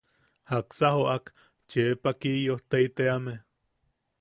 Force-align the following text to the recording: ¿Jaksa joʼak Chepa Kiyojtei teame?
¿Jaksa 0.49 0.87
joʼak 0.97 1.25
Chepa 1.69 2.11
Kiyojtei 2.21 2.87
teame? 2.95 3.33